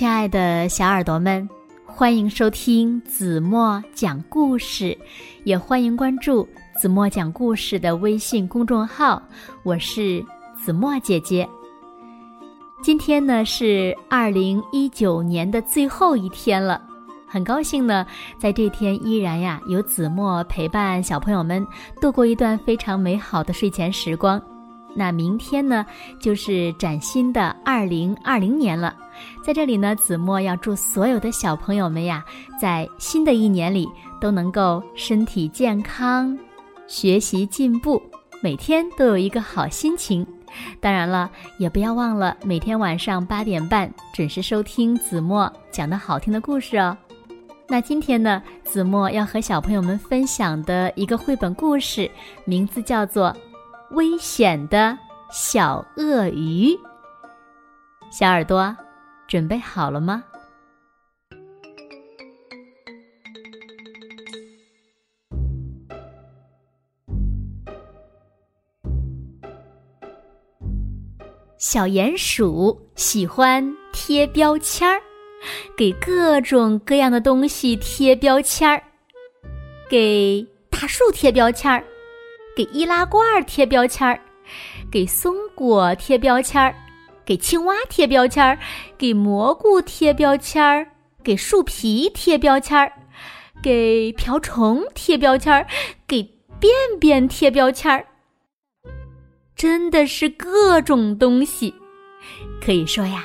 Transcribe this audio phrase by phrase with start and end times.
[0.00, 1.46] 亲爱的小耳朵们，
[1.84, 4.96] 欢迎收听子墨讲故事，
[5.44, 9.22] 也欢迎关注子墨讲故事的微信公众号。
[9.62, 10.24] 我是
[10.58, 11.46] 子墨姐姐。
[12.82, 16.80] 今天呢是二零一九年的最后一天了，
[17.28, 18.06] 很高兴呢，
[18.38, 21.62] 在这天依然呀有子墨陪伴小朋友们
[22.00, 24.40] 度过一段非常美好的睡前时光。
[24.94, 25.86] 那明天呢，
[26.18, 28.96] 就是崭新的二零二零年了。
[29.44, 32.24] 在这里呢，子墨要祝所有的小朋友们呀，
[32.60, 33.88] 在新的一年里
[34.20, 36.36] 都能够身体健康，
[36.86, 38.02] 学习进步，
[38.42, 40.26] 每天都有一个好心情。
[40.80, 46.96] 当然了，也不要忘了每天晚上八点半准时收听子墨讲的好听的故事哦。
[47.68, 52.10] 那今天呢，子墨要和小朋友们分享的一个绘本故事，
[52.44, 53.36] 名字叫做。
[53.90, 54.96] 危险的
[55.32, 56.78] 小鳄鱼，
[58.12, 58.76] 小耳朵，
[59.26, 60.22] 准备好了吗？
[71.58, 75.00] 小鼹鼠喜欢贴标签儿，
[75.76, 78.82] 给各种各样的东西贴标签儿，
[79.88, 81.84] 给大树贴标签儿。
[82.60, 84.20] 给易拉罐贴标签儿，
[84.92, 86.74] 给松果贴标签儿，
[87.24, 88.58] 给青蛙贴标签儿，
[88.98, 90.86] 给蘑菇贴标签儿，
[91.24, 92.92] 给树皮贴标签儿，
[93.62, 95.66] 给瓢虫贴标签儿，
[96.06, 96.22] 给
[96.58, 98.06] 便便贴标签儿，
[99.56, 101.74] 真的是各种东西。
[102.62, 103.24] 可以说呀，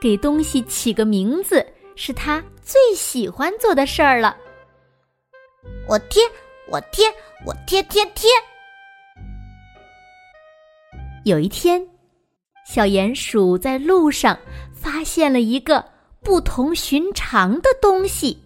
[0.00, 4.34] 给东西起个名字是他最喜欢做的事儿了。
[5.86, 6.22] 我贴，
[6.70, 7.04] 我贴，
[7.44, 8.30] 我贴贴贴。
[11.24, 11.86] 有一天，
[12.66, 14.38] 小鼹鼠在路上
[14.72, 15.84] 发现了一个
[16.22, 18.42] 不同寻常的东西。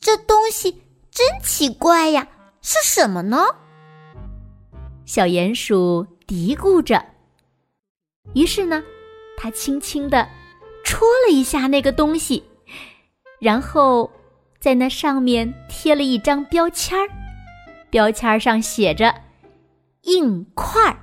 [0.00, 0.72] 这东西
[1.10, 2.26] 真奇怪呀，
[2.62, 3.44] 是什么呢？
[5.04, 7.04] 小鼹鼠嘀咕着。
[8.34, 8.82] 于是呢，
[9.36, 10.26] 它轻轻的
[10.84, 12.42] 戳了一下那个东西，
[13.38, 14.10] 然后
[14.58, 17.06] 在那上面贴了一张标签儿，
[17.90, 19.14] 标签儿上写着。
[20.08, 20.96] 硬块儿，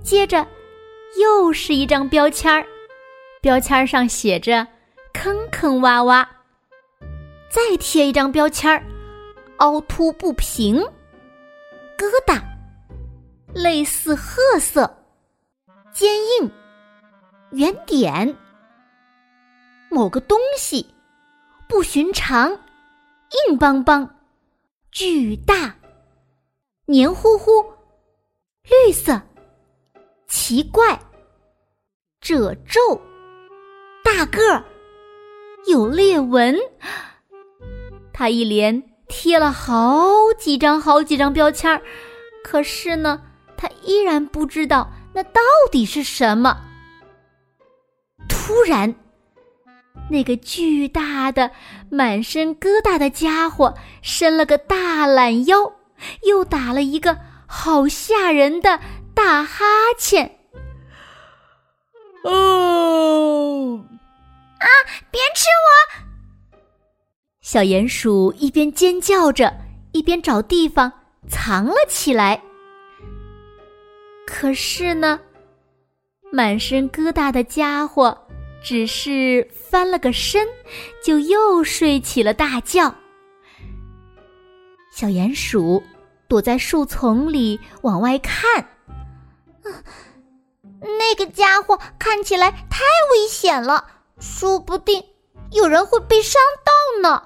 [0.00, 0.46] 接着
[1.20, 2.64] 又是一张标签儿，
[3.42, 4.64] 标签上写着
[5.12, 6.24] “坑坑洼洼”，
[7.50, 8.80] 再贴一张标签儿
[9.58, 10.76] ，“凹凸不平”，
[11.98, 12.40] 疙瘩，
[13.52, 14.88] 类似褐色，
[15.92, 16.50] 坚硬，
[17.50, 18.36] 圆点，
[19.90, 20.86] 某个东西。
[21.68, 22.48] 不寻常，
[23.48, 24.08] 硬邦邦，
[24.92, 25.74] 巨大。
[26.88, 27.64] 黏糊糊，
[28.62, 29.20] 绿色，
[30.28, 30.96] 奇怪，
[32.20, 33.00] 褶皱，
[34.04, 34.64] 大个儿，
[35.66, 36.56] 有裂纹。
[38.12, 41.82] 他一连贴了好几张、好几张标签儿，
[42.44, 43.20] 可是呢，
[43.56, 45.40] 他依然不知道那到
[45.72, 46.56] 底是什么。
[48.28, 48.94] 突然，
[50.08, 51.50] 那个巨大的、
[51.90, 55.72] 满身疙瘩的家伙伸了个大懒腰。
[56.22, 58.80] 又打了一个好吓人的
[59.14, 59.64] 大哈
[59.98, 60.38] 欠。
[62.24, 63.84] 哦，
[64.58, 64.66] 啊！
[65.10, 66.58] 别吃我！
[67.40, 69.56] 小鼹鼠一边尖叫着，
[69.92, 70.92] 一边找地方
[71.28, 72.42] 藏了起来。
[74.26, 75.20] 可是呢，
[76.32, 78.26] 满身疙瘩的家伙
[78.60, 80.48] 只是翻了个身，
[81.04, 82.92] 就又睡起了大觉。
[84.96, 85.82] 小鼹鼠
[86.26, 88.66] 躲在树丛里往外看，
[90.80, 92.80] 那个家伙看起来太
[93.12, 93.86] 危险了，
[94.18, 95.04] 说不定
[95.52, 97.22] 有人会被伤到呢。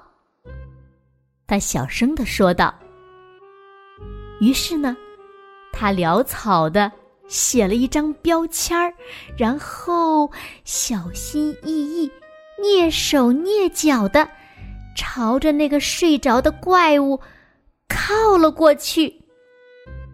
[1.47, 2.77] 他小声的说道。
[4.41, 4.97] 于是呢，
[5.71, 6.91] 他潦草的
[7.29, 8.93] 写了一张标签儿，
[9.37, 10.29] 然后
[10.65, 12.11] 小心翼翼、
[12.61, 14.29] 蹑手蹑脚的
[14.93, 17.17] 朝着那个睡着的怪物。
[18.01, 19.21] 靠了过去，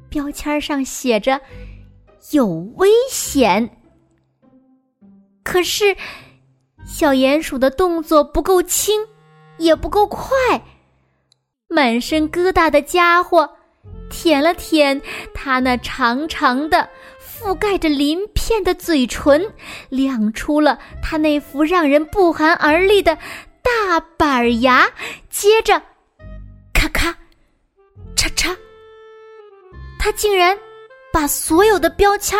[0.09, 1.39] 标签上写着
[2.31, 2.45] “有
[2.75, 3.69] 危险”。
[5.41, 5.95] 可是，
[6.85, 8.99] 小鼹鼠的动作不够轻，
[9.57, 10.27] 也不够快。
[11.69, 13.49] 满身疙瘩的家伙
[14.09, 15.01] 舔了舔
[15.33, 16.89] 他那长长的、
[17.21, 19.53] 覆盖着鳞片的嘴唇，
[19.87, 23.17] 亮出了他那副让人不寒而栗的
[23.61, 24.89] 大板牙。
[25.29, 25.81] 接着，
[26.73, 27.15] 咔咔。
[28.17, 28.53] 叉叉！
[29.99, 30.57] 他竟然
[31.13, 32.37] 把所有的标签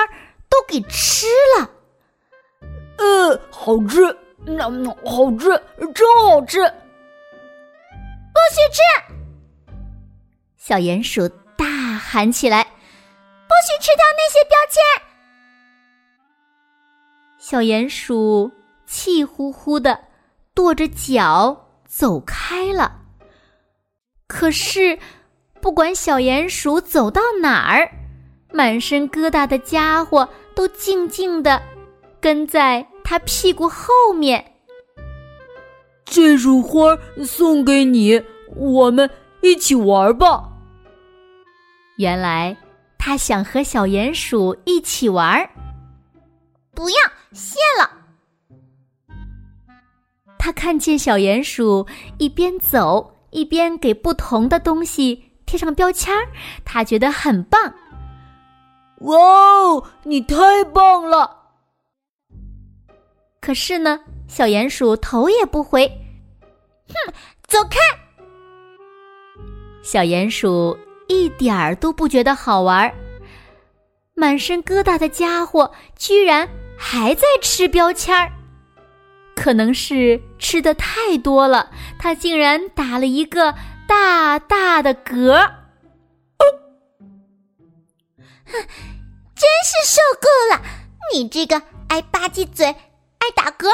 [0.50, 1.25] 都给吃
[1.57, 1.69] 了！
[2.97, 4.01] 呃，好吃，
[4.44, 4.63] 那
[5.06, 5.50] 好吃，
[5.94, 6.59] 真好吃。
[8.33, 8.81] 不许吃！
[10.57, 12.63] 小鼹鼠大喊起来
[13.47, 14.81] ：“不许吃掉那些标签！”
[17.39, 18.51] 小鼹鼠
[18.85, 20.00] 气呼呼的
[20.53, 23.00] 跺着脚走开了。
[24.27, 25.00] 可是，
[25.62, 27.89] 不管小鼹鼠走到哪儿，
[28.51, 31.62] 满身疙瘩的家伙都静静的
[32.19, 34.54] 跟在他屁股后面。
[36.06, 38.21] 这束花送给你，
[38.56, 39.09] 我们
[39.42, 40.50] 一起玩吧。
[41.98, 42.56] 原来
[42.98, 45.50] 他想和小鼹鼠一起玩。
[46.74, 46.98] 不要，
[47.33, 47.92] 谢了。
[50.38, 51.86] 他看见小鼹鼠
[52.19, 56.27] 一边走一边给不同的东西贴上标签儿，
[56.63, 57.73] 他觉得很棒。
[59.01, 61.35] 哇哦，你太棒了！
[63.41, 64.01] 可是呢？
[64.27, 65.88] 小鼹鼠头也不回，
[66.89, 67.13] 哼，
[67.47, 67.77] 走开！
[69.81, 70.77] 小鼹鼠
[71.07, 72.93] 一点儿都不觉得好玩儿，
[74.15, 78.29] 满身疙瘩的家伙居然还在吃标签儿。
[79.33, 83.55] 可能是吃的太多了，他竟然打了一个
[83.88, 85.34] 大大的嗝。
[88.45, 88.54] 哼，
[89.36, 90.62] 真是受够了！
[91.13, 93.68] 你这个爱吧唧嘴、爱打嗝。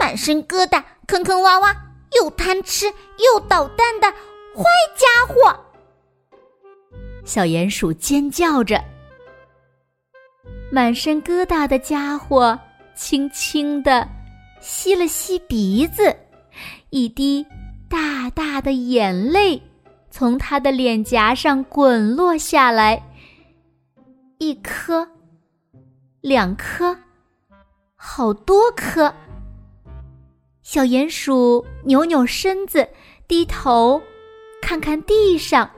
[0.00, 1.74] 满身疙瘩、坑坑洼洼、
[2.16, 4.64] 又贪吃又捣蛋的坏
[4.96, 5.56] 家伙！
[7.24, 8.82] 小鼹鼠尖叫着。
[10.72, 12.58] 满身疙瘩的家伙
[12.96, 14.08] 轻轻的
[14.60, 16.14] 吸了吸鼻子，
[16.90, 17.46] 一滴
[17.88, 19.62] 大大的眼泪
[20.10, 23.02] 从他的脸颊上滚落下来。
[24.38, 25.08] 一颗，
[26.20, 26.96] 两颗，
[27.94, 29.14] 好多颗。
[30.62, 32.88] 小鼹鼠扭扭身子，
[33.28, 34.02] 低头
[34.60, 35.70] 看看地上。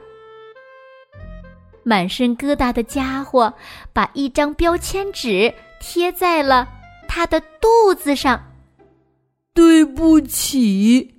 [1.83, 3.53] 满身疙瘩的家伙
[3.93, 6.67] 把一张标签纸贴在了
[7.07, 8.43] 他的肚子上。
[9.53, 11.18] 对不起。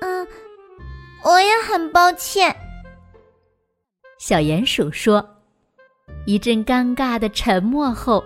[0.00, 0.26] 嗯，
[1.24, 2.54] 我也很抱歉。
[4.18, 5.26] 小鼹鼠说。
[6.26, 8.22] 一阵尴尬的沉默后，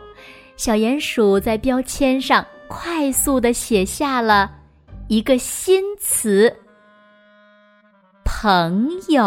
[0.56, 2.44] 小鼹鼠在标签上。
[2.68, 4.50] 快速的写下了
[5.06, 6.50] 一个新词
[8.24, 9.20] “朋友”。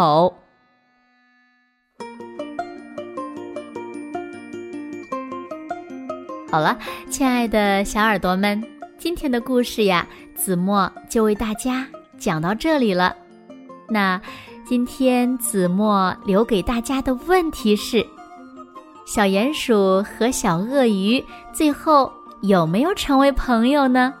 [6.50, 6.76] 好了，
[7.08, 8.60] 亲爱的小耳朵们，
[8.98, 10.04] 今天的故事呀，
[10.34, 11.86] 子墨就为大家
[12.18, 13.14] 讲到这里了。
[13.88, 14.20] 那
[14.64, 18.06] 今天子墨留给大家的问题是：
[19.06, 22.12] 小鼹鼠和小鳄鱼最后。
[22.42, 24.12] 有没有成为朋友呢？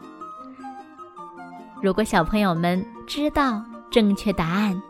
[1.82, 4.82] 如果小朋友们知道正确答案，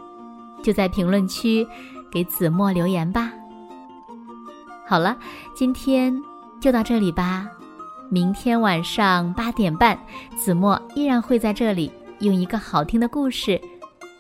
[0.63, 1.67] 就在评论区
[2.09, 3.33] 给子墨留言吧。
[4.87, 5.19] 好了，
[5.55, 6.17] 今天
[6.61, 7.47] 就到这里吧。
[8.09, 9.99] 明天晚上八点半，
[10.37, 13.61] 子墨依然会在这里用一个好听的故事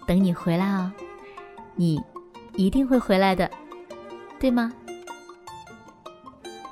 [0.06, 0.92] 等你回来哦。
[1.74, 2.00] 你
[2.54, 3.50] 一定会回来的，
[4.38, 4.72] 对吗？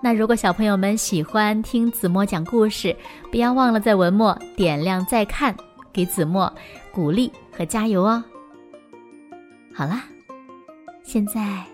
[0.03, 2.95] 那如果小朋友们喜欢听子墨讲故事，
[3.31, 5.57] 不要忘了在文末点亮再看，
[5.93, 6.53] 给子墨
[6.93, 8.23] 鼓励和加油哦。
[9.75, 10.05] 好啦，
[11.03, 11.65] 现在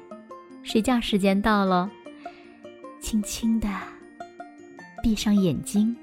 [0.63, 1.89] 睡觉时间到喽，
[3.01, 3.69] 轻轻的
[5.03, 5.97] 闭上眼睛，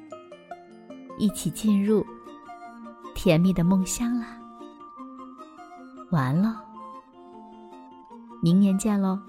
[1.18, 2.06] 一起进入
[3.18, 4.28] 甜蜜的梦乡了。
[6.12, 6.64] 完了，
[8.44, 9.20] 明年见喽。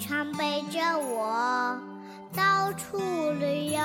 [0.00, 1.78] 常背着我
[2.34, 2.98] 到处
[3.38, 3.78] 旅游，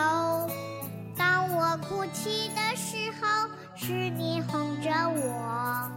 [1.18, 5.92] 当我哭泣的时候是你哄着我，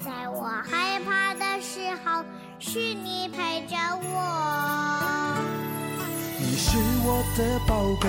[0.00, 2.24] 在我害怕的时候
[2.58, 5.36] 是你陪着我。
[6.38, 8.08] 你是我的宝贝，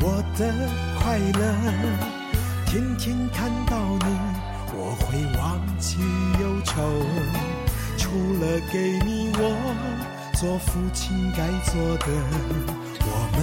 [0.00, 0.52] 我的
[1.00, 1.42] 快乐。
[2.66, 4.18] 天天看到你，
[4.74, 6.00] 我会忘记
[6.40, 6.72] 忧愁。
[7.96, 8.10] 除
[8.40, 9.40] 了给你我
[10.44, 12.06] 做父亲该做的，
[13.00, 13.40] 我们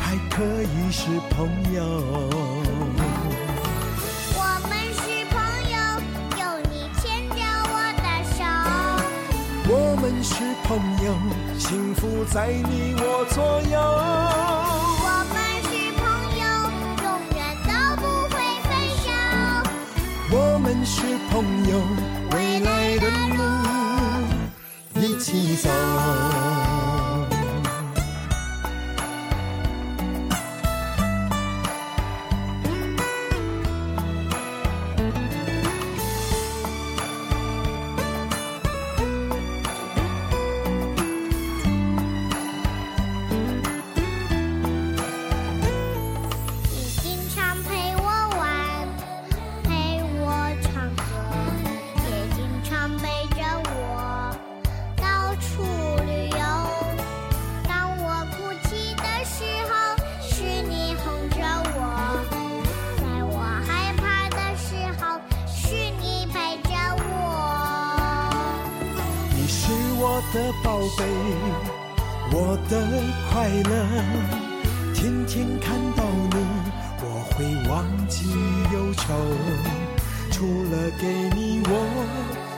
[0.00, 0.90] 还可以。
[0.90, 1.36] 是朋
[1.74, 1.82] 友。
[4.34, 5.36] 我们是朋
[5.68, 5.76] 友，
[6.40, 7.38] 有你牵着
[7.68, 8.40] 我的手。
[9.68, 10.32] 我们是
[10.64, 11.06] 朋友，
[11.58, 13.76] 幸福在你我左右。
[15.04, 15.36] 我们
[15.68, 16.02] 是朋
[16.40, 16.42] 友，
[17.04, 17.38] 永远
[17.68, 18.34] 都不会
[18.64, 18.66] 分
[19.04, 19.06] 手。
[20.32, 20.96] 我们是
[21.30, 21.36] 朋
[21.68, 21.72] 友，
[25.00, 26.47] 一起走。
[70.32, 71.04] 的宝贝，
[72.32, 72.72] 我的
[73.30, 73.72] 快乐。
[74.94, 76.36] 天天看到你，
[77.00, 77.36] 我会
[77.70, 78.28] 忘记
[78.72, 79.14] 忧愁。
[80.30, 81.70] 除了给你我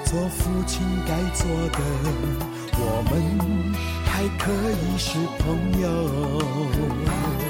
[0.04, 1.78] 做父亲该做的，
[2.72, 3.12] 我们
[4.04, 7.49] 还可以是朋友。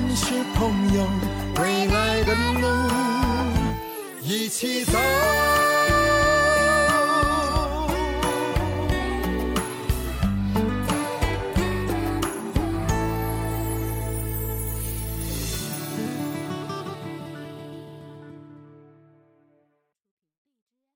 [0.00, 1.06] 们是朋友，
[1.60, 2.68] 未来的路
[4.22, 4.98] 一起走。